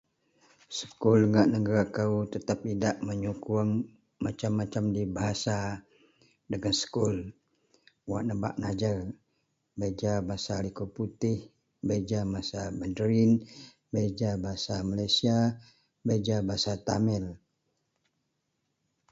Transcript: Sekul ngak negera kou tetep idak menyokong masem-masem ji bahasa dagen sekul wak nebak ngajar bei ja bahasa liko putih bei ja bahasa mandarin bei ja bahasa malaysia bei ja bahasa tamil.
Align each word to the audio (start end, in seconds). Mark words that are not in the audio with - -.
Sekul 0.77 1.19
ngak 1.31 1.49
negera 1.53 1.83
kou 1.95 2.15
tetep 2.33 2.59
idak 2.73 2.95
menyokong 3.07 3.71
masem-masem 4.23 4.85
ji 4.95 5.03
bahasa 5.17 5.57
dagen 6.51 6.75
sekul 6.81 7.15
wak 8.09 8.23
nebak 8.27 8.55
ngajar 8.61 8.97
bei 9.79 9.91
ja 9.99 10.13
bahasa 10.27 10.55
liko 10.65 10.85
putih 10.95 11.37
bei 11.87 12.01
ja 12.09 12.21
bahasa 12.33 12.61
mandarin 12.79 13.31
bei 13.93 14.07
ja 14.19 14.31
bahasa 14.43 14.75
malaysia 14.89 15.37
bei 16.05 16.19
ja 16.25 16.37
bahasa 16.47 16.73
tamil. 16.87 17.25